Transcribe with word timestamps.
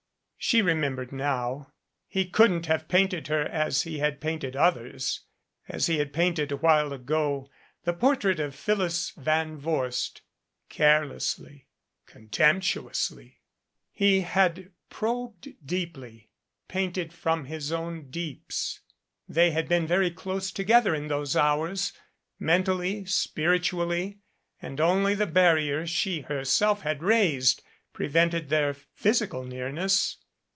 She 0.43 0.63
remembered 0.63 1.11
now 1.11 1.67
he 2.07 2.25
couldn't 2.25 2.65
have 2.65 2.87
painted 2.87 3.27
her 3.27 3.43
as 3.43 3.83
he 3.83 3.99
had 3.99 4.19
painted 4.19 4.55
others 4.55 5.19
as 5.69 5.85
he 5.85 5.99
had 5.99 6.11
painted 6.13 6.51
a 6.51 6.57
while 6.57 6.91
ago 6.91 7.47
the 7.83 7.93
portrait 7.93 8.39
of 8.39 8.55
Phyllis 8.55 9.11
Van 9.11 9.55
Vorst 9.55 10.21
carelessly, 10.67 11.67
con 12.07 12.27
temptuously. 12.29 13.35
He 13.91 14.21
had 14.21 14.71
probed 14.89 15.47
deeply 15.63 16.31
painted 16.67 17.13
from 17.13 17.45
his 17.45 17.71
own 17.71 18.09
deeps. 18.09 18.79
They 19.29 19.51
had 19.51 19.69
been 19.69 19.85
very 19.85 20.09
close 20.09 20.51
together 20.51 20.95
in 20.95 21.07
those 21.07 21.35
hours, 21.35 21.93
mentally, 22.39 23.05
spiritually, 23.05 24.17
and 24.59 24.81
only 24.81 25.13
the 25.13 25.27
barrier 25.27 25.85
she 25.85 26.21
her 26.21 26.41
289 26.43 26.43
MADCAP 26.47 26.47
self 26.47 26.81
had 26.81 27.03
raised 27.03 27.63
prevented 27.93 28.49
their 28.49 28.73
physical 28.73 29.43
nearness. 29.43 30.17